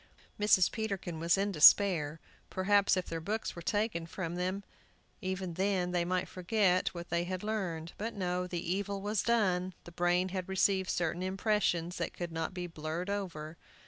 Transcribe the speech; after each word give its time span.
Mrs. 0.39 0.71
Peterkin 0.71 1.19
was 1.19 1.37
in 1.37 1.51
despair. 1.51 2.19
Perhaps, 2.49 2.97
if 2.97 3.05
their 3.05 3.21
books 3.21 3.55
were 3.55 3.61
taken 3.61 4.07
from 4.07 4.33
them 4.33 4.63
even 5.21 5.53
then, 5.53 5.91
they 5.91 6.03
might 6.03 6.27
forget 6.27 6.87
what 6.95 7.09
they 7.09 7.23
had 7.25 7.43
learned. 7.43 7.93
But 7.99 8.15
no, 8.15 8.47
the 8.47 8.67
evil 8.73 8.99
was 8.99 9.21
done; 9.21 9.75
the 9.83 9.91
brain 9.91 10.29
had 10.29 10.49
received 10.49 10.89
certain 10.89 11.21
impressions 11.21 11.97
that 11.97 12.13
could 12.17 12.31
not 12.31 12.51
be 12.51 12.65
blurred 12.65 13.11
over. 13.11 13.57